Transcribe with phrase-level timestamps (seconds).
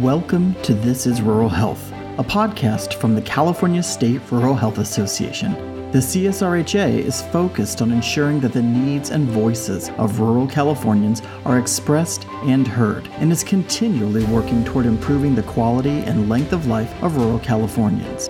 [0.00, 5.52] Welcome to This is Rural Health, a podcast from the California State Rural Health Association.
[5.92, 11.60] The CSRHA is focused on ensuring that the needs and voices of rural Californians are
[11.60, 16.92] expressed and heard, and is continually working toward improving the quality and length of life
[17.00, 18.28] of rural Californians.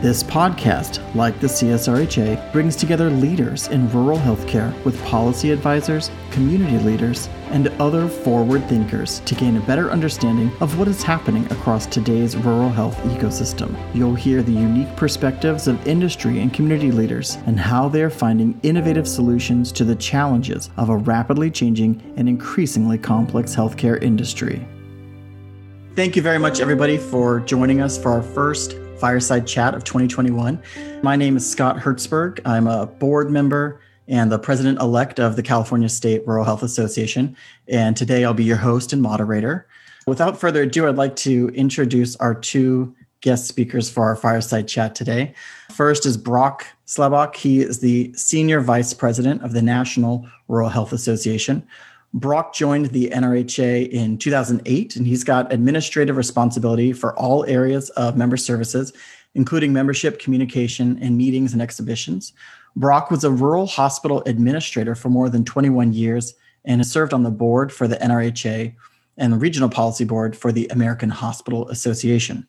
[0.00, 6.78] This podcast, like the CSRHA, brings together leaders in rural healthcare with policy advisors, community
[6.78, 11.86] leaders, and other forward thinkers to gain a better understanding of what is happening across
[11.86, 13.74] today's rural health ecosystem.
[13.94, 18.60] You'll hear the unique perspectives of industry and community leaders and how they are finding
[18.62, 24.66] innovative solutions to the challenges of a rapidly changing and increasingly complex healthcare industry.
[25.94, 30.62] Thank you very much, everybody, for joining us for our first Fireside Chat of 2021.
[31.02, 32.40] My name is Scott Hertzberg.
[32.44, 37.36] I'm a board member and the president elect of the California State Rural Health Association.
[37.68, 39.66] And today I'll be your host and moderator.
[40.06, 44.94] Without further ado, I'd like to introduce our two guest speakers for our Fireside Chat
[44.94, 45.34] today.
[45.72, 47.34] First is Brock Slabach.
[47.34, 51.66] He is the senior vice president of the National Rural Health Association.
[52.16, 58.16] Brock joined the NRHA in 2008, and he's got administrative responsibility for all areas of
[58.16, 58.94] member services,
[59.34, 62.32] including membership, communication, and meetings and exhibitions.
[62.74, 66.32] Brock was a rural hospital administrator for more than 21 years
[66.64, 68.74] and has served on the board for the NRHA
[69.18, 72.46] and the regional policy board for the American Hospital Association.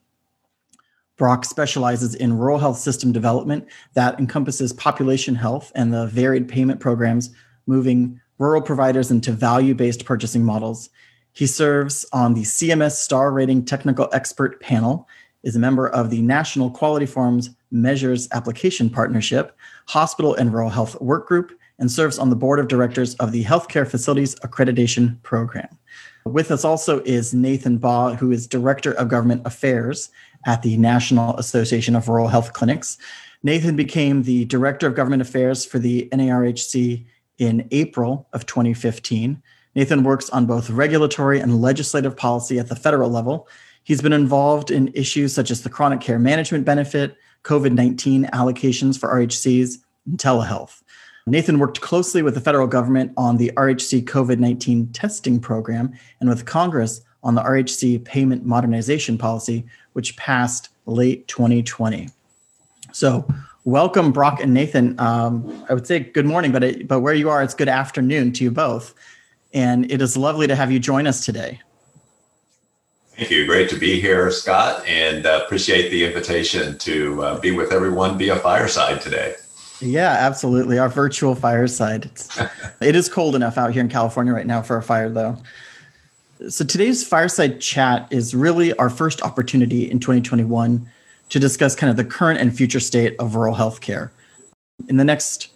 [1.17, 6.79] Brock specializes in rural health system development that encompasses population health and the varied payment
[6.79, 7.31] programs
[7.65, 10.89] moving rural providers into value based purchasing models.
[11.33, 15.07] He serves on the CMS Star Rating Technical Expert Panel,
[15.43, 19.55] is a member of the National Quality Forums Measures Application Partnership,
[19.87, 23.43] Hospital and Rural Health Work Group, and serves on the board of directors of the
[23.43, 25.69] Healthcare Facilities Accreditation Program.
[26.25, 30.09] With us also is Nathan Baugh, who is Director of Government Affairs
[30.45, 32.97] at the National Association of Rural Health Clinics.
[33.43, 37.05] Nathan became the Director of Government Affairs for the NARHC
[37.37, 39.41] in April of 2015.
[39.75, 43.47] Nathan works on both regulatory and legislative policy at the federal level.
[43.83, 48.99] He's been involved in issues such as the chronic care management benefit, COVID 19 allocations
[48.99, 50.81] for RHCs, and telehealth.
[51.27, 56.29] Nathan worked closely with the federal government on the RHC COVID 19 testing program and
[56.29, 62.09] with Congress on the RHC payment modernization policy, which passed late 2020.
[62.93, 63.27] So,
[63.67, 64.97] welcome, Brock and Nathan.
[64.97, 68.31] Um, I would say good morning, but it, but where you are, it's good afternoon
[68.33, 68.95] to you both,
[69.53, 71.59] and it is lovely to have you join us today.
[73.17, 73.45] Thank you.
[73.45, 78.17] Great to be here, Scott, and uh, appreciate the invitation to uh, be with everyone
[78.17, 79.35] via fireside today.
[79.81, 80.79] Yeah, absolutely.
[80.79, 82.05] Our virtual fireside.
[82.05, 82.39] It's,
[82.81, 85.37] it is cold enough out here in California right now for a fire, though.
[86.47, 90.87] So today's fireside chat is really our first opportunity in 2021
[91.29, 94.09] to discuss kind of the current and future state of rural healthcare.
[94.87, 95.49] In the next,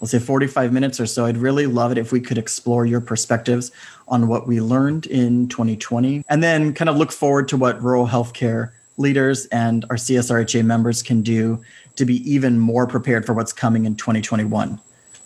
[0.00, 3.00] let's say 45 minutes or so, I'd really love it if we could explore your
[3.00, 3.70] perspectives
[4.06, 8.06] on what we learned in 2020 and then kind of look forward to what rural
[8.06, 11.62] healthcare leaders and our CSRHA members can do
[11.96, 14.80] to be even more prepared for what's coming in 2021.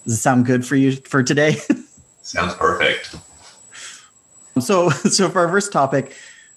[0.05, 1.57] Does it sound good for you for today?
[2.23, 3.17] Sounds perfect.
[4.61, 6.15] So, so for our first topic,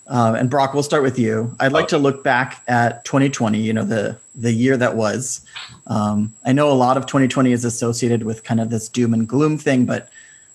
[0.08, 1.56] um, and Brock, we'll start with you.
[1.60, 3.60] I'd like to look back at 2020.
[3.60, 5.46] You know, the the year that was.
[5.88, 9.28] Um, I know a lot of 2020 is associated with kind of this doom and
[9.28, 10.10] gloom thing, but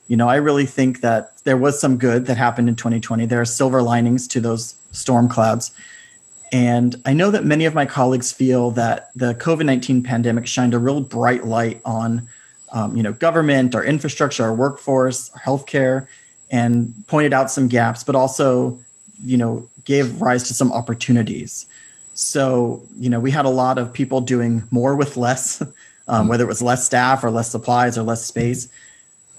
[0.07, 3.27] you know, I really think that there was some good that happened in 2020.
[3.27, 5.71] There are silver linings to those storm clouds.
[6.53, 10.75] And I know that many of my colleagues feel that the COVID 19 pandemic shined
[10.75, 12.29] a real bright light on,
[12.73, 16.09] um, you know, government, our infrastructure, our workforce, our healthcare,
[16.51, 18.81] and pointed out some gaps, but also
[19.25, 21.67] you know gave rise to some opportunities.
[22.15, 25.63] So you know we had a lot of people doing more with less
[26.09, 28.69] um, whether it was less staff or less supplies or less space.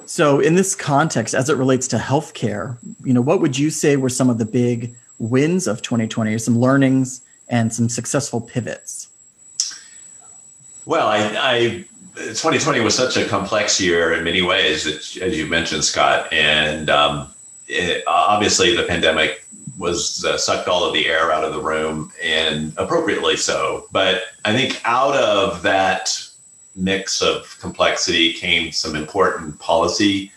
[0.06, 3.96] So in this context as it relates to healthcare you know what would you say
[3.96, 9.10] were some of the big wins of 2020 some learnings and some successful pivots?
[10.86, 11.86] Well i, I
[12.16, 14.86] 2020 was such a complex year in many ways
[15.18, 17.32] as you mentioned scott and um,
[17.68, 19.46] it, obviously the pandemic
[19.82, 23.88] was uh, sucked all of the air out of the room and appropriately so.
[23.92, 26.18] But I think out of that
[26.76, 30.32] mix of complexity came some important policy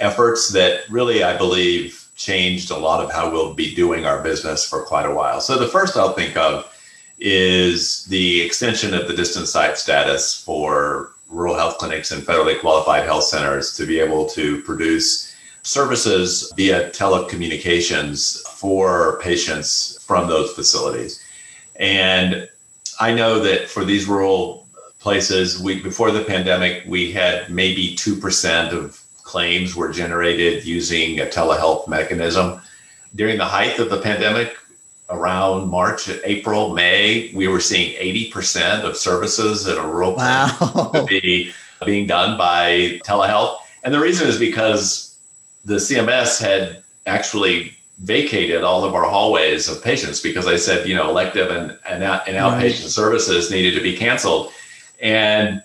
[0.00, 4.68] efforts that really, I believe, changed a lot of how we'll be doing our business
[4.68, 5.40] for quite a while.
[5.40, 6.66] So the first I'll think of
[7.18, 13.04] is the extension of the distance site status for rural health clinics and federally qualified
[13.04, 15.29] health centers to be able to produce
[15.62, 21.22] services via telecommunications for patients from those facilities.
[21.76, 22.48] And
[23.00, 24.66] I know that for these rural
[24.98, 31.26] places, we before the pandemic, we had maybe 2% of claims were generated using a
[31.26, 32.60] telehealth mechanism.
[33.14, 34.56] During the height of the pandemic,
[35.10, 37.94] around March, April, May, we were seeing
[38.32, 40.90] 80% of services in a rural wow.
[40.94, 41.52] to be
[41.84, 43.58] being done by telehealth.
[43.82, 45.09] And the reason is because
[45.64, 50.94] the CMS had actually vacated all of our hallways of patients because I said, you
[50.94, 52.72] know, elective and, and, and outpatient right.
[52.74, 54.52] services needed to be canceled.
[55.00, 55.62] And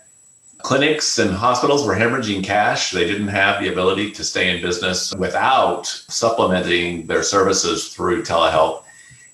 [0.57, 2.91] clinics and hospitals were hemorrhaging cash.
[2.91, 8.83] They didn't have the ability to stay in business without supplementing their services through telehealth.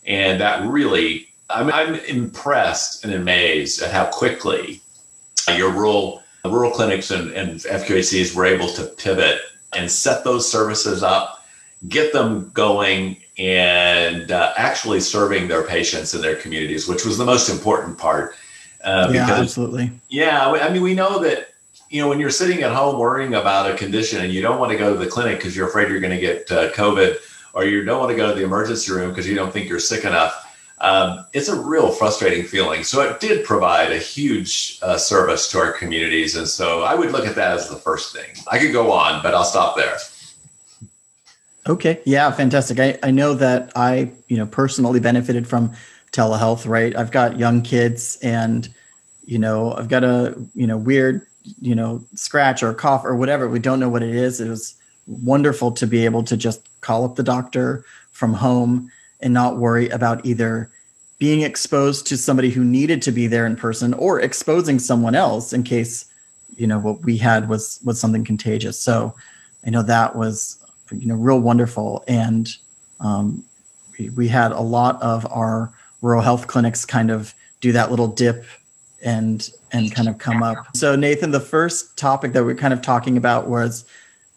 [0.05, 4.81] And that really, I'm, I'm impressed and amazed at how quickly
[5.55, 9.41] your rural rural clinics and, and FQHCs were able to pivot
[9.73, 11.45] and set those services up,
[11.87, 17.25] get them going, and uh, actually serving their patients in their communities, which was the
[17.25, 18.35] most important part.
[18.83, 19.91] Uh, yeah, because, absolutely.
[20.09, 21.49] Yeah, I mean, we know that
[21.89, 24.71] you know when you're sitting at home worrying about a condition and you don't want
[24.71, 27.17] to go to the clinic because you're afraid you're going to get uh, COVID,
[27.53, 29.79] or you don't want to go to the emergency room because you don't think you're
[29.79, 30.47] sick enough.
[30.81, 32.83] Um, it's a real frustrating feeling.
[32.83, 37.11] So it did provide a huge uh, service to our communities, and so I would
[37.11, 38.29] look at that as the first thing.
[38.51, 39.97] I could go on, but I'll stop there.
[41.67, 42.01] Okay.
[42.05, 42.79] Yeah, fantastic.
[42.79, 45.73] I, I know that I, you know, personally benefited from
[46.11, 46.95] telehealth, right?
[46.95, 48.67] I've got young kids and,
[49.25, 51.21] you know, I've got a, you know, weird,
[51.61, 53.47] you know, scratch or cough or whatever.
[53.47, 54.41] We don't know what it is.
[54.41, 54.75] It was
[55.05, 59.89] wonderful to be able to just call up the doctor from home and not worry
[59.89, 60.69] about either
[61.19, 65.53] being exposed to somebody who needed to be there in person or exposing someone else
[65.53, 66.05] in case
[66.57, 69.15] you know what we had was was something contagious so
[69.65, 70.57] i know that was
[70.91, 72.57] you know real wonderful and
[72.99, 73.43] um,
[73.97, 75.71] we, we had a lot of our
[76.01, 78.45] rural health clinics kind of do that little dip
[79.03, 80.57] and and kind of come up.
[80.75, 83.85] So Nathan, the first topic that we are kind of talking about was,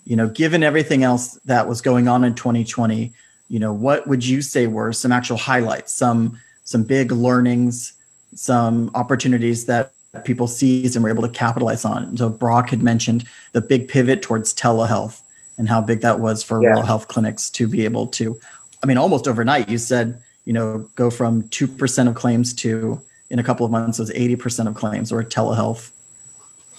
[0.04, 3.12] you know, given everything else that was going on in 2020,
[3.48, 7.92] you know, what would you say were some actual highlights, some some big learnings,
[8.34, 9.92] some opportunities that
[10.24, 12.16] people seized and were able to capitalize on?
[12.16, 15.20] So Brock had mentioned the big pivot towards telehealth
[15.58, 16.68] and how big that was for yeah.
[16.70, 18.38] rural health clinics to be able to,
[18.82, 19.68] I mean, almost overnight.
[19.68, 23.00] You said you know, go from 2% of claims to
[23.30, 25.90] in a couple of months, was 80% of claims or telehealth.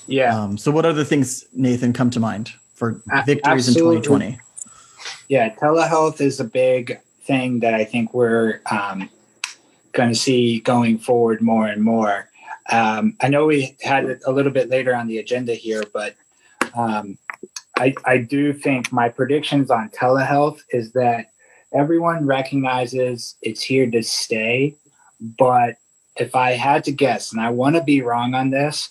[0.07, 0.39] Yeah.
[0.39, 3.97] Um, so what other things, Nathan, come to mind for victories Absolutely.
[3.97, 4.39] in 2020?
[5.27, 9.09] Yeah, telehealth is a big thing that I think we're um,
[9.93, 12.29] going to see going forward more and more.
[12.71, 16.15] Um, I know we had it a little bit later on the agenda here, but
[16.75, 17.17] um,
[17.77, 21.31] I, I do think my predictions on telehealth is that
[21.73, 24.75] everyone recognizes it's here to stay.
[25.19, 25.75] But
[26.17, 28.89] if I had to guess, and I want to be wrong on this,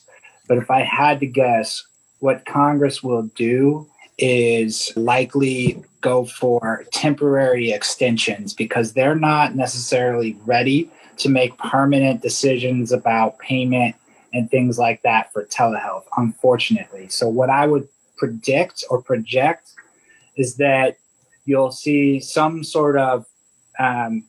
[0.49, 1.83] but if I had to guess,
[2.21, 3.89] what Congress will do
[4.19, 12.93] is likely go for temporary extensions because they're not necessarily ready to make permanent decisions
[12.93, 13.97] about payment
[14.35, 17.09] and things like that for telehealth, unfortunately.
[17.09, 19.73] So, what I would predict or project
[20.37, 20.99] is that
[21.47, 23.25] you'll see some sort of
[23.79, 24.25] um,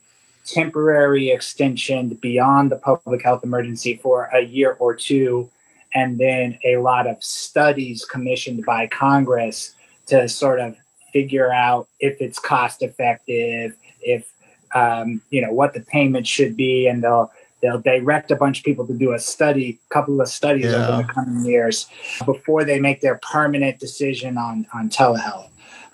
[0.45, 5.49] temporary extension beyond the public health emergency for a year or two,
[5.93, 10.77] and then a lot of studies commissioned by Congress to sort of
[11.15, 14.29] figure out if it's cost effective, if
[14.73, 17.31] um, you know what the payment should be, and they'll
[17.61, 20.89] they'll direct a bunch of people to do a study, a couple of studies yeah.
[20.89, 21.87] over the coming years
[22.25, 25.47] before they make their permanent decision on on telehealth.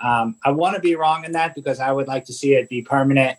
[0.03, 2.67] Um, I want to be wrong in that because I would like to see it
[2.67, 3.37] be permanent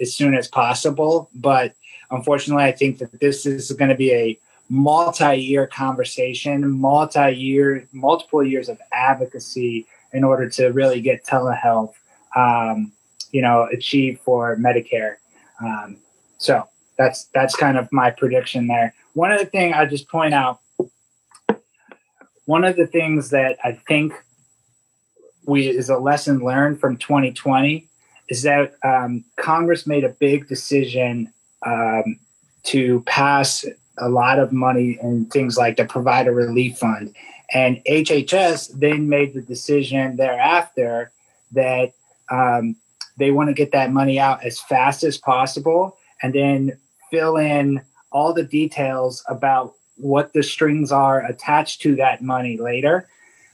[0.00, 1.28] as soon as possible.
[1.34, 1.74] But
[2.10, 4.38] unfortunately, I think that this is going to be a
[4.70, 11.94] multi-year conversation, multi-year, multiple years of advocacy in order to really get telehealth,
[12.36, 12.92] um,
[13.32, 15.16] you know, achieved for Medicare.
[15.60, 15.98] Um,
[16.38, 18.94] so that's that's kind of my prediction there.
[19.14, 20.60] One other thing I just point out,
[22.44, 24.12] one of the things that I think
[25.44, 27.88] we is a lesson learned from 2020
[28.28, 31.32] is that um, Congress made a big decision
[31.64, 32.18] um,
[32.64, 33.64] to pass
[33.98, 37.14] a lot of money and things like the provider relief fund.
[37.52, 41.12] And HHS then made the decision thereafter
[41.52, 41.92] that
[42.30, 42.76] um,
[43.16, 46.78] they want to get that money out as fast as possible and then
[47.10, 47.80] fill in
[48.12, 53.08] all the details about what the strings are attached to that money later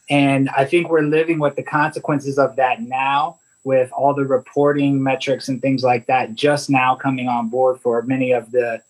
[0.08, 5.02] And I think we're living with the consequences of that now with all the reporting
[5.02, 8.82] metrics and things like that just now coming on board for many of the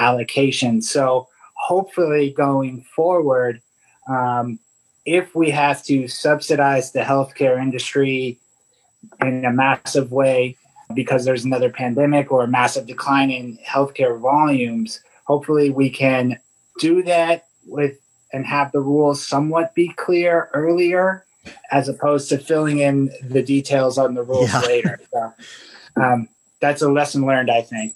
[0.00, 0.84] allocations.
[0.84, 3.60] So hopefully going forward,
[4.08, 4.58] um,
[5.04, 8.38] if we have to subsidize the healthcare industry
[9.20, 10.56] in a massive way
[10.94, 16.38] because there's another pandemic or a massive decline in healthcare volumes, hopefully we can
[16.78, 17.98] do that with
[18.32, 21.24] and have the rules somewhat be clear earlier
[21.70, 24.60] as opposed to filling in the details on the rules yeah.
[24.60, 25.00] later.
[25.12, 25.32] So
[25.96, 26.28] um,
[26.60, 27.94] that's a lesson learned, I think.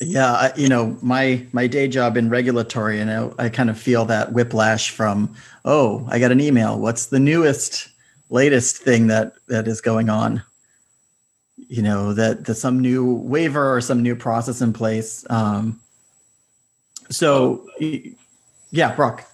[0.00, 3.78] Yeah, I, you know, my my day job in regulatory, you know, I kind of
[3.78, 5.34] feel that whiplash from,
[5.64, 6.78] oh, I got an email.
[6.78, 7.88] What's the newest,
[8.30, 10.42] latest thing that that is going on?
[11.56, 15.26] You know, that that some new waiver or some new process in place.
[15.30, 15.80] Um,
[17.10, 17.66] so,
[18.70, 19.24] yeah, Brock.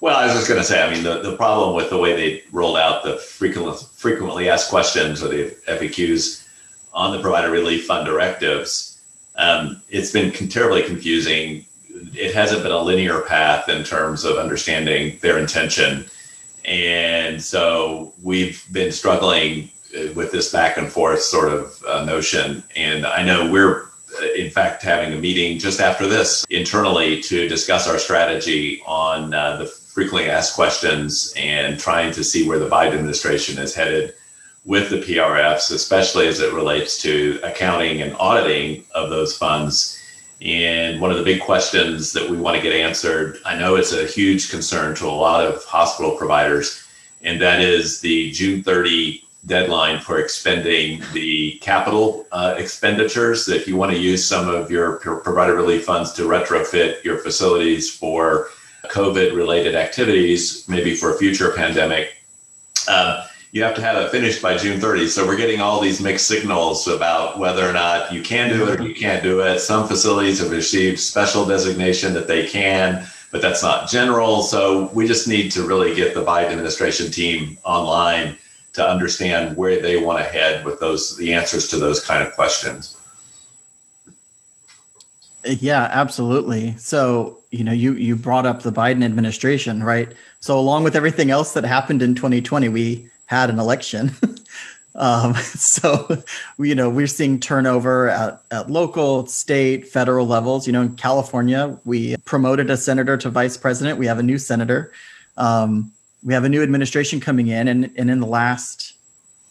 [0.00, 2.14] Well, I was just going to say, I mean, the, the problem with the way
[2.14, 6.46] they rolled out the frequently, frequently asked questions or the FAQs
[6.92, 8.97] on the provider relief fund directives,
[9.38, 11.64] um, it's been terribly confusing.
[12.12, 16.06] It hasn't been a linear path in terms of understanding their intention.
[16.64, 22.62] And so we've been struggling uh, with this back and forth sort of uh, notion.
[22.76, 23.84] And I know we're,
[24.20, 29.32] uh, in fact, having a meeting just after this internally to discuss our strategy on
[29.32, 34.14] uh, the frequently asked questions and trying to see where the Biden administration is headed
[34.68, 39.98] with the PRFs, especially as it relates to accounting and auditing of those funds.
[40.42, 43.94] And one of the big questions that we want to get answered, I know it's
[43.94, 46.86] a huge concern to a lot of hospital providers,
[47.22, 53.48] and that is the June 30 deadline for expending the capital uh, expenditures.
[53.48, 57.88] If you want to use some of your provider relief funds to retrofit your facilities
[57.90, 58.48] for
[58.88, 62.22] COVID related activities, maybe for a future pandemic,
[62.86, 65.08] um, you have to have it finished by June 30.
[65.08, 68.80] So we're getting all these mixed signals about whether or not you can do it
[68.80, 69.60] or you can't do it.
[69.60, 74.42] Some facilities have received special designation that they can, but that's not general.
[74.42, 78.36] So we just need to really get the Biden administration team online
[78.74, 82.34] to understand where they want to head with those the answers to those kind of
[82.34, 82.96] questions.
[85.44, 86.76] Yeah, absolutely.
[86.76, 90.12] So, you know, you you brought up the Biden administration, right?
[90.40, 94.10] So, along with everything else that happened in 2020, we had an election.
[94.94, 96.22] um, so,
[96.58, 100.66] you know, we're seeing turnover at, at local, state, federal levels.
[100.66, 103.98] You know, in California, we promoted a senator to vice president.
[103.98, 104.92] We have a new senator.
[105.36, 105.92] Um,
[106.24, 108.94] we have a new administration coming in, and and in the last,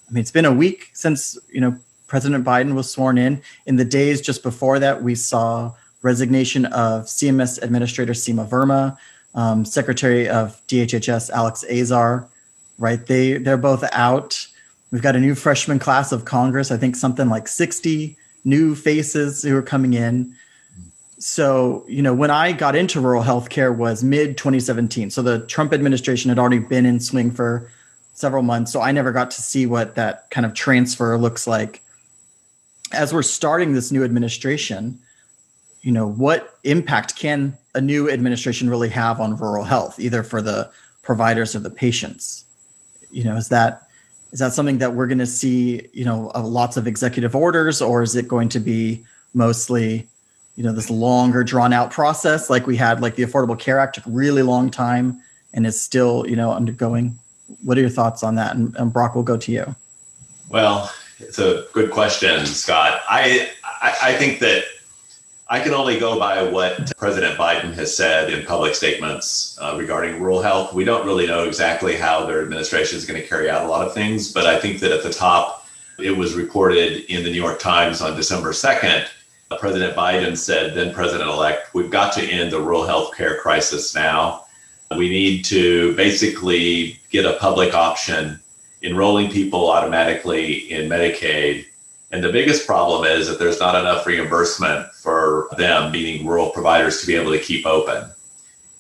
[0.10, 3.42] I mean, it's been a week since you know President Biden was sworn in.
[3.68, 8.98] In the days just before that, we saw resignation of CMS Administrator Seema Verma,
[9.34, 12.28] um, Secretary of DHHS Alex Azar.
[12.78, 14.48] Right, they they're both out.
[14.92, 16.72] We've got a new freshman class of Congress.
[16.72, 20.36] I think something like sixty new faces who are coming in.
[21.20, 25.10] So you know, when I got into rural healthcare was mid 2017.
[25.10, 27.70] So the Trump administration had already been in swing for
[28.14, 28.72] several months.
[28.72, 31.82] So I never got to see what that kind of transfer looks like.
[32.92, 35.00] As we're starting this new administration,
[35.82, 40.42] you know what impact can a new administration really have on rural health either for
[40.42, 40.70] the
[41.02, 42.44] providers or the patients
[43.12, 43.88] you know is that
[44.32, 48.02] is that something that we're going to see you know lots of executive orders or
[48.02, 50.08] is it going to be mostly
[50.56, 53.96] you know this longer drawn out process like we had like the affordable care act
[53.96, 55.22] took really long time
[55.54, 57.18] and is still you know undergoing?
[57.64, 58.56] What are your thoughts on that?
[58.56, 59.76] And, and brock will go to you.
[60.50, 63.02] Well it's a good question scott.
[63.10, 64.66] I, I, I think that
[65.50, 70.22] I can only go by what President Biden has said in public statements uh, regarding
[70.22, 70.74] rural health.
[70.74, 73.88] We don't really know exactly how their administration is going to carry out a lot
[73.88, 75.66] of things, but I think that at the top,
[76.00, 79.08] it was reported in the New York Times on December 2nd.
[79.50, 83.40] Uh, President Biden said, then President elect, we've got to end the rural health care
[83.40, 84.44] crisis now.
[84.98, 88.42] We need to basically get a public option,
[88.84, 91.67] enrolling people automatically in Medicaid
[92.12, 97.02] and the biggest problem is that there's not enough reimbursement for them, meaning rural providers,
[97.02, 98.10] to be able to keep open.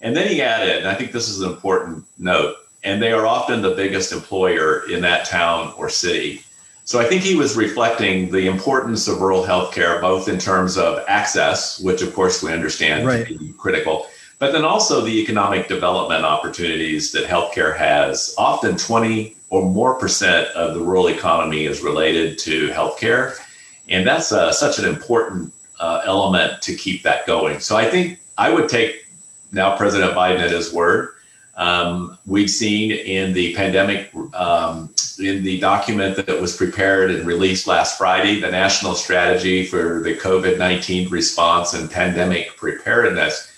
[0.01, 3.25] And then he added, and I think this is an important note, and they are
[3.25, 6.41] often the biggest employer in that town or city.
[6.85, 11.03] So I think he was reflecting the importance of rural healthcare, both in terms of
[11.09, 13.27] access, which of course we understand right.
[13.27, 14.07] to be critical,
[14.39, 18.35] but then also the economic development opportunities that healthcare has.
[18.37, 23.37] Often 20 or more percent of the rural economy is related to healthcare.
[23.89, 27.59] And that's uh, such an important uh, element to keep that going.
[27.59, 29.07] So I think I would take
[29.51, 31.13] now President Biden at his word.
[31.55, 37.65] Um, we've seen in the pandemic, um, in the document that was prepared and released
[37.65, 43.51] last Friday, the National Strategy for the COVID 19 Response and Pandemic Preparedness.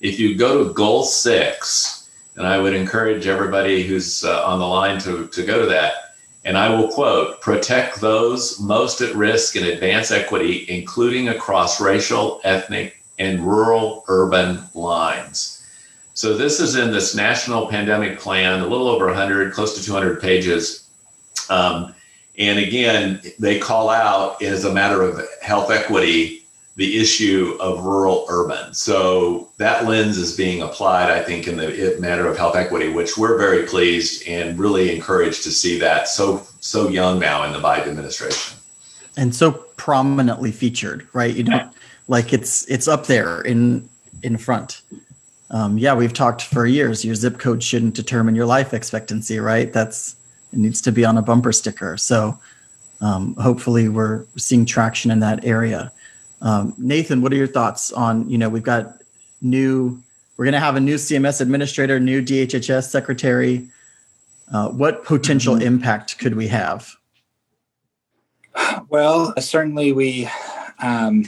[0.00, 4.66] If you go to goal six, and I would encourage everybody who's uh, on the
[4.66, 9.56] line to, to go to that, and I will quote protect those most at risk
[9.56, 15.66] in advance equity, including across racial, ethnic, and rural urban lines.
[16.14, 20.20] So this is in this national pandemic plan, a little over 100, close to 200
[20.20, 20.88] pages.
[21.50, 21.94] Um,
[22.38, 26.45] and again, they call out as a matter of health equity
[26.76, 28.74] the issue of rural urban.
[28.74, 33.16] So that lens is being applied, I think, in the matter of health equity, which
[33.16, 37.60] we're very pleased and really encouraged to see that so so young now in the
[37.60, 38.58] Biden administration.
[39.16, 41.34] And so prominently featured, right?
[41.34, 41.70] You know,
[42.08, 43.88] like it's it's up there in
[44.22, 44.82] in front
[45.50, 47.04] um, yeah, we've talked for years.
[47.04, 49.72] Your zip code shouldn't determine your life expectancy, right?
[49.72, 50.16] That's
[50.52, 51.96] it needs to be on a bumper sticker.
[51.96, 52.38] So
[53.00, 55.92] um, hopefully, we're seeing traction in that area.
[56.40, 58.28] Um, Nathan, what are your thoughts on?
[58.28, 59.02] You know, we've got
[59.40, 60.02] new.
[60.36, 63.68] We're going to have a new CMS administrator, new DHHS secretary.
[64.52, 65.66] Uh, what potential mm-hmm.
[65.66, 66.94] impact could we have?
[68.88, 70.28] Well, certainly we
[70.78, 71.24] um,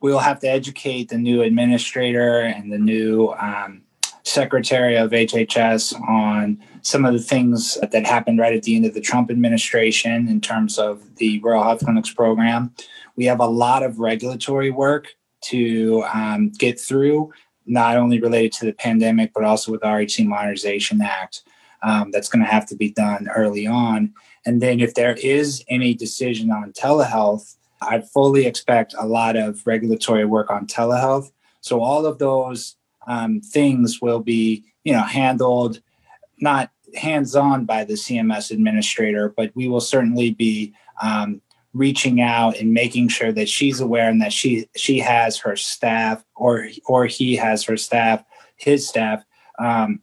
[0.00, 3.82] we'll have to educate the new administrator and the new um,
[4.30, 8.94] secretary of HHS on some of the things that happened right at the end of
[8.94, 12.72] the Trump administration in terms of the rural health clinics program.
[13.16, 15.08] We have a lot of regulatory work
[15.46, 17.32] to um, get through,
[17.66, 21.42] not only related to the pandemic, but also with the RHC Modernization Act.
[21.82, 24.12] Um, that's going to have to be done early on.
[24.44, 29.66] And then, if there is any decision on telehealth, I fully expect a lot of
[29.66, 31.30] regulatory work on telehealth.
[31.62, 32.76] So all of those
[33.06, 35.80] um, things will be, you know, handled
[36.38, 41.40] not hands-on by the CMS administrator, but we will certainly be um,
[41.72, 46.24] reaching out and making sure that she's aware and that she she has her staff
[46.34, 48.24] or or he has her staff,
[48.56, 49.24] his staff,
[49.58, 50.02] um,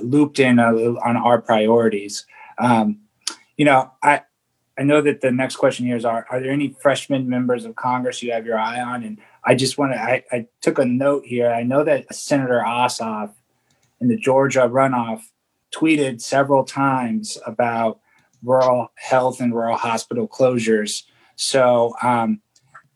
[0.00, 2.26] looped in on our priorities.
[2.58, 3.00] Um,
[3.56, 4.22] you know, I
[4.78, 7.76] I know that the next question here is are, are there any freshman members of
[7.76, 9.02] Congress you have your eye on?
[9.04, 11.50] And I just want to, I, I took a note here.
[11.50, 13.32] I know that Senator Ossoff
[14.00, 15.22] in the Georgia runoff
[15.74, 18.00] tweeted several times about
[18.42, 21.04] rural health and rural hospital closures.
[21.36, 22.40] So um,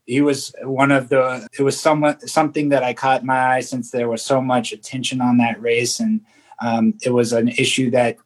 [0.06, 3.90] he was one of the, it was somewhat something that I caught my eye since
[3.90, 6.00] there was so much attention on that race.
[6.00, 6.22] And
[6.60, 8.16] um, it was an issue that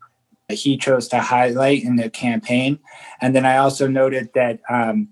[0.53, 2.79] he chose to highlight in the campaign.
[3.21, 5.09] And then I also noted that um,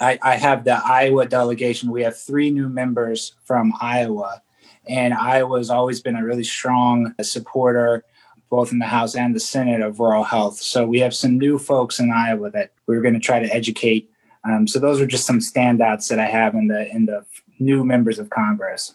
[0.00, 1.90] I, I, have the Iowa delegation.
[1.90, 4.42] We have three new members from Iowa,
[4.88, 8.04] and Iowa's always been a really strong supporter,
[8.50, 10.56] both in the House and the Senate, of rural health.
[10.58, 14.10] So we have some new folks in Iowa that we're going to try to educate.
[14.44, 17.24] Um, so those are just some standouts that I have in the in the
[17.58, 18.94] new members of Congress.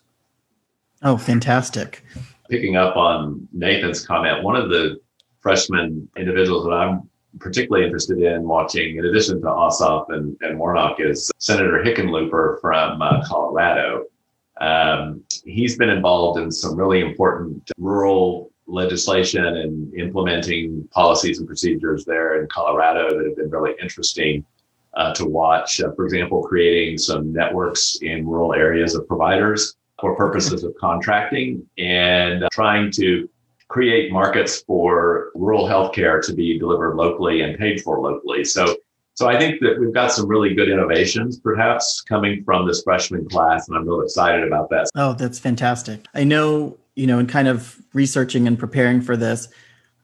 [1.01, 2.03] Oh, fantastic!
[2.49, 4.99] Picking up on Nathan's comment, one of the
[5.41, 10.99] freshman individuals that I'm particularly interested in watching, in addition to Ossoff and, and Warnock,
[10.99, 14.05] is Senator Hickenlooper from uh, Colorado.
[14.59, 22.05] Um, he's been involved in some really important rural legislation and implementing policies and procedures
[22.05, 24.45] there in Colorado that have been really interesting
[24.95, 25.81] uh, to watch.
[25.81, 31.67] Uh, for example, creating some networks in rural areas of providers for purposes of contracting
[31.77, 33.29] and trying to
[33.69, 38.43] create markets for rural healthcare to be delivered locally and paid for locally.
[38.43, 38.75] So,
[39.13, 43.29] so I think that we've got some really good innovations, perhaps coming from this freshman
[43.29, 44.89] class, and I'm really excited about that.
[44.95, 46.05] Oh, that's fantastic!
[46.13, 49.49] I know, you know, in kind of researching and preparing for this,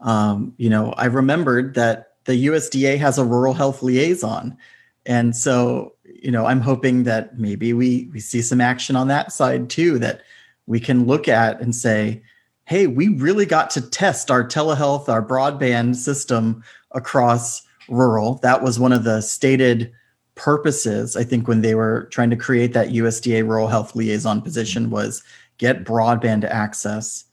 [0.01, 4.57] um, you know, I remembered that the USDA has a rural health liaison,
[5.05, 9.31] and so you know, I'm hoping that maybe we we see some action on that
[9.31, 9.97] side too.
[9.99, 10.21] That
[10.67, 12.21] we can look at and say,
[12.65, 18.35] hey, we really got to test our telehealth, our broadband system across rural.
[18.41, 19.91] That was one of the stated
[20.33, 24.89] purposes, I think, when they were trying to create that USDA rural health liaison position
[24.89, 25.23] was
[25.57, 27.25] get broadband access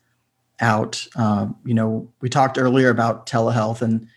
[0.59, 1.05] out.
[1.15, 4.07] Um, you know, we talked earlier about telehealth and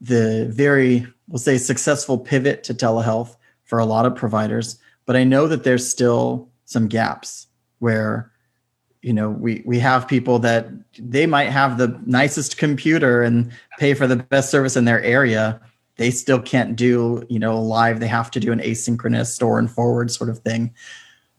[0.00, 4.78] the very, we'll say, successful pivot to telehealth for a lot of providers.
[5.04, 7.46] But I know that there's still some gaps
[7.78, 8.29] where
[9.02, 13.94] you know we we have people that they might have the nicest computer and pay
[13.94, 15.60] for the best service in their area
[15.96, 19.70] they still can't do you know live they have to do an asynchronous store and
[19.70, 20.72] forward sort of thing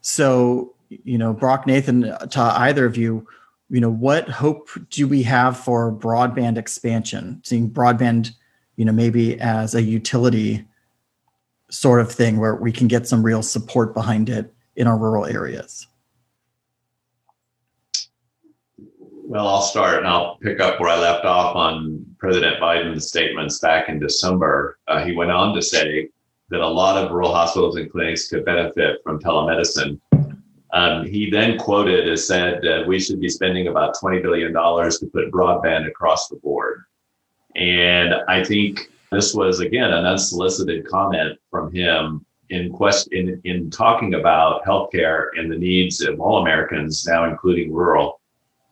[0.01, 3.25] so you know brock nathan to either of you
[3.71, 7.39] you know, what hope do we have for broadband expansion?
[7.43, 8.31] Seeing broadband,
[8.75, 10.65] you know, maybe as a utility
[11.69, 15.25] sort of thing where we can get some real support behind it in our rural
[15.25, 15.87] areas.
[19.31, 23.59] Well, I'll start and I'll pick up where I left off on President Biden's statements
[23.59, 24.77] back in December.
[24.89, 26.09] Uh, he went on to say
[26.49, 30.01] that a lot of rural hospitals and clinics could benefit from telemedicine.
[30.73, 35.09] Um, he then quoted as said, uh, we should be spending about $20 billion to
[35.13, 36.83] put broadband across the board.
[37.55, 43.69] And I think this was, again, an unsolicited comment from him in, quest- in, in
[43.69, 48.20] talking about healthcare and the needs of all Americans, now including rural.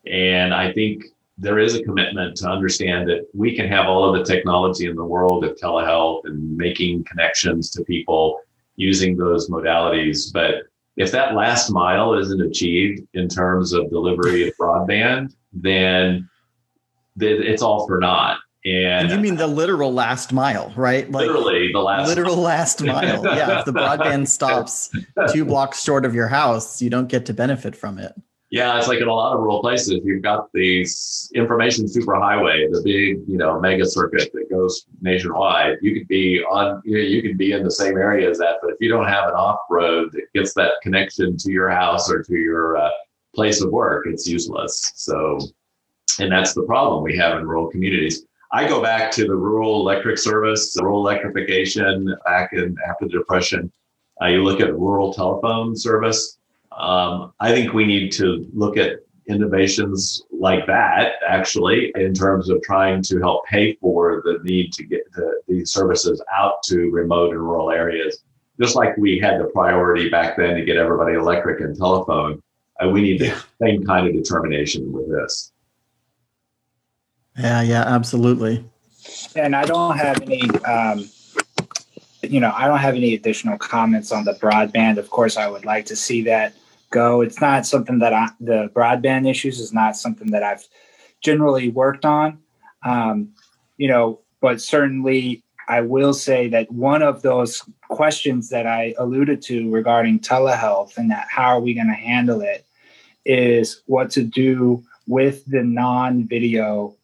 [0.09, 1.05] And I think
[1.37, 4.95] there is a commitment to understand that we can have all of the technology in
[4.95, 8.41] the world of telehealth and making connections to people
[8.75, 10.33] using those modalities.
[10.33, 10.63] But
[10.97, 16.29] if that last mile isn't achieved in terms of delivery of broadband, then
[17.19, 18.39] it's all for naught.
[18.65, 21.09] And you mean the literal last mile, right?
[21.09, 22.43] Like literally the last literal mile.
[22.43, 23.23] last mile.
[23.37, 23.59] yeah.
[23.59, 24.89] If the broadband stops
[25.31, 28.13] two blocks short of your house, you don't get to benefit from it.
[28.51, 30.85] Yeah, it's like in a lot of rural places, you've got the
[31.35, 35.77] information superhighway, the big, you know, mega circuit that goes nationwide.
[35.83, 38.57] You could be on, you, know, you could be in the same area as that,
[38.63, 42.11] but if you don't have an off road that gets that connection to your house
[42.11, 42.89] or to your uh,
[43.35, 44.93] place of work, it's useless.
[44.95, 45.39] So,
[46.19, 48.25] and that's the problem we have in rural communities.
[48.51, 53.71] I go back to the rural electric service, rural electrification back in after the depression.
[54.19, 56.38] Uh, you look at rural telephone service
[56.79, 62.61] um, I think we need to look at innovations like that, actually, in terms of
[62.63, 67.31] trying to help pay for the need to get the, these services out to remote
[67.31, 68.23] and rural areas.
[68.59, 72.41] Just like we had the priority back then to get everybody electric and telephone,
[72.83, 75.51] uh, we need the same kind of determination with this.
[77.37, 78.65] Yeah, yeah, absolutely.
[79.35, 81.09] And I don't have any um,
[82.21, 84.97] you know, I don't have any additional comments on the broadband.
[84.97, 86.53] Of course, I would like to see that
[86.89, 87.21] go.
[87.21, 90.67] It's not something that I, the broadband issues is not something that I've
[91.21, 92.39] generally worked on.
[92.83, 93.29] Um,
[93.77, 99.41] you know, but certainly I will say that one of those questions that I alluded
[99.43, 102.65] to regarding telehealth and that how are we going to handle it
[103.25, 106.95] is what to do with the non-video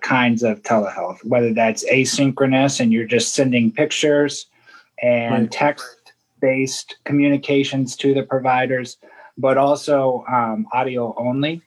[0.00, 4.46] kinds of telehealth, whether that's asynchronous and you're just sending pictures
[5.02, 5.52] and right.
[5.52, 5.84] text
[6.42, 8.98] based communications to the providers,
[9.38, 11.62] but also um, audio only.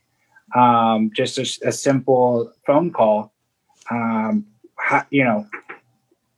[0.53, 3.33] Um, just a, a, simple phone call.
[3.89, 4.45] Um,
[4.77, 5.47] how, you know,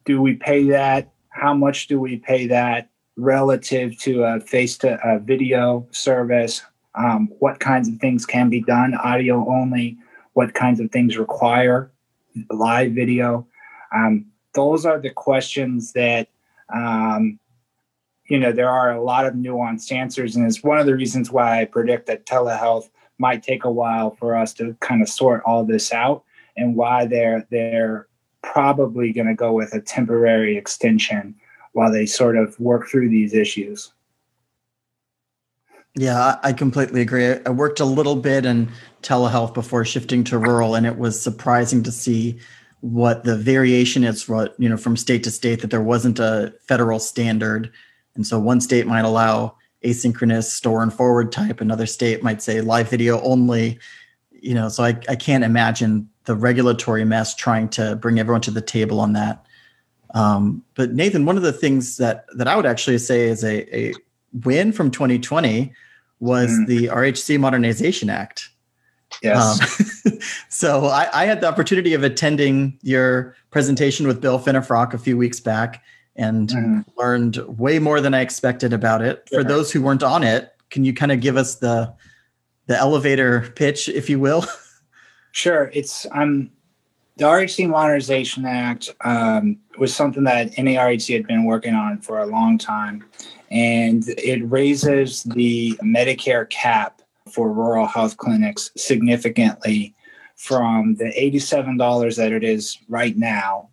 [0.06, 1.12] do we pay that?
[1.30, 6.64] How much do we pay that relative to a face to a video service?
[6.96, 9.98] Um, what kinds of things can be done audio only?
[10.38, 11.92] what kinds of things require
[12.52, 13.48] live video.
[13.92, 16.28] Um, those are the questions that,
[16.72, 17.40] um,
[18.28, 20.36] you know, there are a lot of nuanced answers.
[20.36, 24.16] And it's one of the reasons why I predict that telehealth might take a while
[24.16, 26.24] for us to kind of sort all this out
[26.56, 28.08] and why they're, they're
[28.42, 31.36] probably going to go with a temporary extension
[31.74, 33.94] while they sort of work through these issues.
[35.96, 37.26] Yeah, I completely agree.
[37.26, 38.70] I worked a little bit in
[39.02, 42.40] telehealth before shifting to rural, and it was surprising to see
[42.82, 47.00] what the variation is you know from state to state that there wasn't a federal
[47.00, 47.72] standard
[48.18, 52.62] and so one state might allow asynchronous store and forward type another state might say
[52.62, 53.80] live video only
[54.32, 58.52] you know so i, I can't imagine the regulatory mess trying to bring everyone to
[58.52, 59.46] the table on that
[60.14, 63.78] um, but nathan one of the things that that i would actually say is a,
[63.78, 63.94] a
[64.44, 65.74] win from 2020
[66.20, 66.68] was mm.
[66.68, 68.50] the RHC Modernization Act.
[69.24, 70.06] Yes.
[70.06, 74.98] Um, so I, I, had the opportunity of attending your presentation with Bill Finerfrock a
[74.98, 75.84] few weeks back
[76.18, 76.86] and mm.
[76.98, 79.28] learned way more than I expected about it.
[79.32, 81.94] For those who weren't on it, can you kind of give us the
[82.66, 84.46] the elevator pitch, if you will?
[85.34, 85.70] Sure.
[85.72, 86.50] It's um
[87.18, 92.26] the RHC Modernization Act um, was something that NARHC had been working on for a
[92.26, 93.06] long time
[93.52, 97.02] and it raises the Medicare cap
[97.32, 99.94] for rural health clinics significantly
[100.36, 103.70] from the $87 that it is right now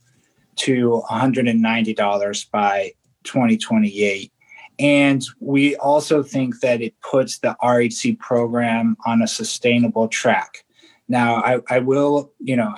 [0.56, 2.92] to $190 by
[3.24, 4.32] 2028.
[4.78, 10.64] And we also think that it puts the RHC program on a sustainable track.
[11.08, 12.74] Now, I, I will, you know,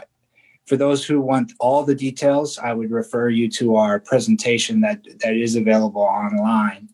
[0.66, 5.04] for those who want all the details, I would refer you to our presentation that,
[5.20, 6.88] that is available online.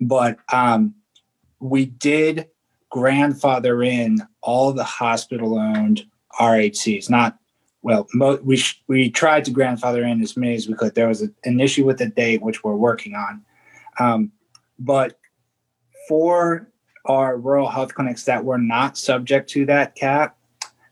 [0.00, 0.94] But um,
[1.60, 2.48] we did
[2.90, 6.04] grandfather in all the hospital owned
[6.38, 7.38] RHCs, not
[7.84, 10.94] well, mo- we sh- we tried to grandfather in as many as we could.
[10.94, 13.44] There was a, an issue with the date, which we're working on.
[14.00, 14.32] Um,
[14.78, 15.18] but
[16.08, 16.70] for
[17.04, 20.38] our rural health clinics that were not subject to that cap,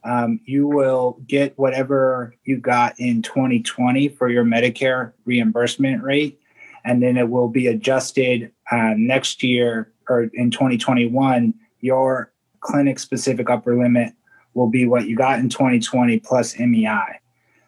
[0.05, 6.41] um, you will get whatever you got in 2020 for your Medicare reimbursement rate,
[6.85, 11.55] and then it will be adjusted uh, next year or in 2021.
[11.81, 14.13] Your clinic specific upper limit
[14.55, 17.21] will be what you got in 2020 plus MEI.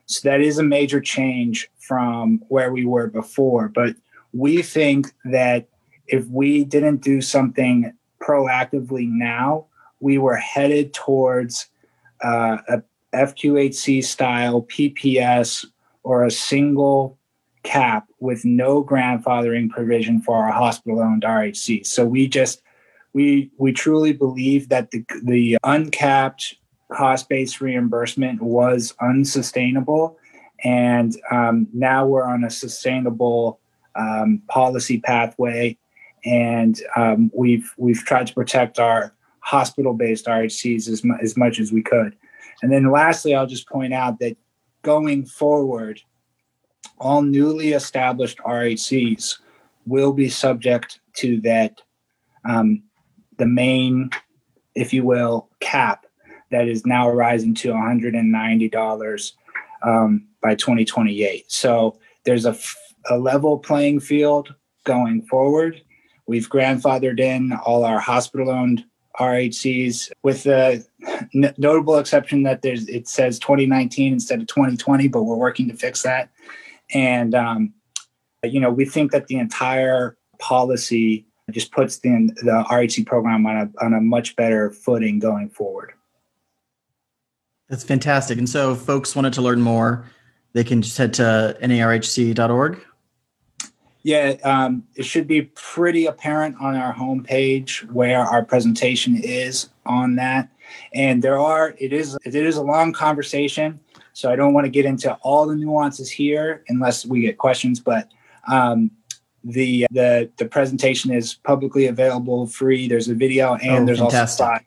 [0.07, 3.69] So that is a major change from where we were before.
[3.69, 3.97] But
[4.33, 5.69] we think that
[6.07, 9.67] if we didn't do something proactively now,
[10.01, 11.69] we were headed towards
[12.23, 12.83] uh, a
[13.15, 15.65] FQHC style PPS
[16.03, 17.19] or a single
[17.63, 21.87] cap with no grandfathering provision for our hospital owned RHC.
[21.87, 22.61] So we just
[23.15, 26.57] we we truly believe that the the uncapped
[26.95, 30.17] cost based reimbursement was unsustainable,
[30.63, 33.59] and um, now we're on a sustainable
[33.97, 35.77] um, policy pathway,
[36.25, 41.61] and um, we've we've tried to protect our hospital based RHCs as, mu- as much
[41.61, 42.17] as we could.
[42.63, 44.37] And then lastly, I'll just point out that
[44.83, 46.01] going forward,
[46.99, 49.39] all newly established RHCs
[49.85, 51.83] will be subject to that
[52.49, 52.85] um,
[53.37, 54.11] the main,
[54.75, 56.04] if you will, cap
[56.55, 59.33] that is now rising to $190
[59.83, 61.51] um, by 2028.
[61.51, 62.77] So there's a, f-
[63.11, 65.83] a level playing field going forward.
[66.29, 68.85] We've grandfathered in all our hospital owned
[69.19, 70.87] RHCs with the
[71.35, 75.75] n- notable exception that there's it says 2019 instead of 2020, but we're working to
[75.75, 76.31] fix that.
[76.93, 77.75] And um,
[78.45, 83.57] you know, we think that the entire policy just puts the the RHC program on
[83.57, 85.93] a on a much better footing going forward.
[87.75, 88.39] That's fantastic.
[88.39, 90.05] And so, if folks wanted to learn more,
[90.53, 92.87] they can just head to narhc.org.
[94.05, 100.15] Yeah, um, it should be pretty apparent on our homepage where our presentation is on
[100.15, 100.51] that.
[100.93, 103.81] And there are it is it is a long conversation,
[104.13, 107.81] so I don't want to get into all the nuances here unless we get questions.
[107.81, 108.09] But
[108.47, 108.89] um,
[109.43, 112.87] the the the presentation is publicly available, free.
[112.87, 114.47] There's a video and Oh, there's fantastic.
[114.47, 114.65] also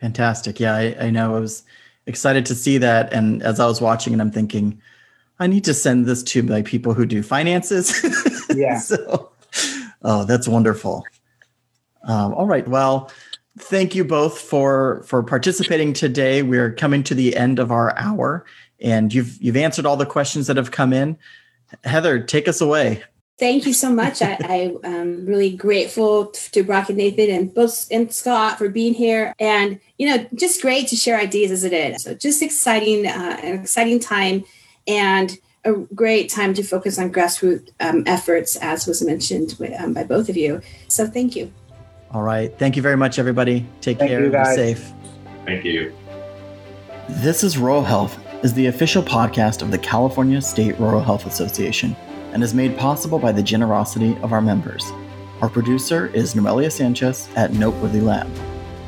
[0.00, 0.58] Fantastic.
[0.58, 1.36] Yeah, I, I know.
[1.36, 1.62] I was
[2.06, 3.12] excited to see that.
[3.12, 4.80] And as I was watching it, I'm thinking,
[5.38, 7.94] I need to send this to my people who do finances.
[8.56, 8.80] Yeah.
[8.80, 9.30] so,
[10.02, 11.04] oh, that's wonderful.
[12.02, 12.66] Um, all right.
[12.66, 13.12] Well,
[13.60, 16.42] thank you both for for participating today.
[16.42, 18.44] We're coming to the end of our hour,
[18.80, 21.16] and you've you've answered all the questions that have come in.
[21.84, 23.04] Heather, take us away.
[23.40, 24.20] Thank you so much.
[24.20, 28.92] I, I am really grateful to Brock and Nathan and both and Scott for being
[28.92, 32.02] here, and you know, just great to share ideas as it is.
[32.02, 34.44] So just exciting, uh, an exciting time,
[34.86, 39.94] and a great time to focus on grassroots um, efforts, as was mentioned with, um,
[39.94, 40.60] by both of you.
[40.88, 41.50] So thank you.
[42.10, 42.54] All right.
[42.58, 43.66] Thank you very much, everybody.
[43.80, 44.22] Take Thank care.
[44.22, 44.92] you, Be safe.
[45.46, 45.94] Thank you.
[47.08, 51.96] This is Rural Health is the official podcast of the California State Rural Health Association
[52.32, 54.90] and is made possible by the generosity of our members.
[55.42, 58.28] Our producer is Noelia Sanchez at Noteworthy Lab.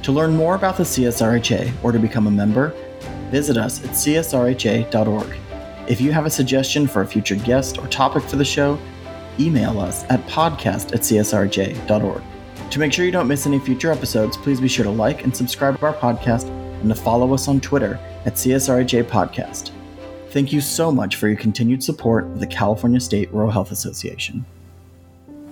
[0.03, 2.75] To learn more about the CSRHA or to become a member,
[3.31, 5.37] visit us at csrha.org.
[5.89, 8.79] If you have a suggestion for a future guest or topic for the show,
[9.41, 12.23] email us at podcast at csrha.org.
[12.71, 15.37] To make sure you don't miss any future episodes, please be sure to like and
[15.37, 16.49] subscribe to our podcast
[16.81, 19.73] and to follow us on Twitter at CSRHA Podcast.
[20.33, 24.47] Thank you so much for your continued support of the California State Rural Health Association.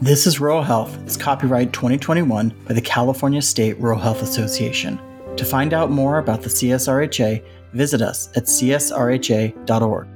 [0.00, 0.98] This is Rural Health.
[1.02, 4.98] It's copyright 2021 by the California State Rural Health Association.
[5.36, 10.08] To find out more about the CSRHA, visit us at csrha.org.